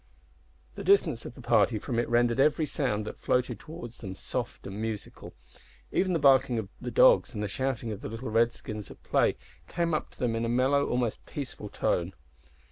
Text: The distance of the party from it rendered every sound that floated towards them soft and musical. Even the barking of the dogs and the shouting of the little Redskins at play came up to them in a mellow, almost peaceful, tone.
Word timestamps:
The 0.73 0.83
distance 0.83 1.25
of 1.25 1.35
the 1.35 1.43
party 1.43 1.77
from 1.77 1.99
it 1.99 2.09
rendered 2.09 2.39
every 2.39 2.65
sound 2.65 3.05
that 3.05 3.19
floated 3.19 3.59
towards 3.59 3.99
them 3.99 4.15
soft 4.15 4.65
and 4.65 4.81
musical. 4.81 5.35
Even 5.91 6.13
the 6.13 6.17
barking 6.17 6.57
of 6.57 6.69
the 6.81 6.89
dogs 6.89 7.35
and 7.35 7.43
the 7.43 7.47
shouting 7.47 7.91
of 7.91 8.01
the 8.01 8.09
little 8.09 8.31
Redskins 8.31 8.89
at 8.89 9.03
play 9.03 9.35
came 9.67 9.93
up 9.93 10.09
to 10.09 10.17
them 10.17 10.35
in 10.35 10.43
a 10.43 10.49
mellow, 10.49 10.87
almost 10.89 11.23
peaceful, 11.27 11.69
tone. 11.69 12.13